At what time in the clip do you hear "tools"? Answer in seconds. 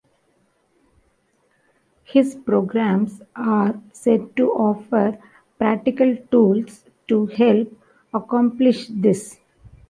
6.31-6.85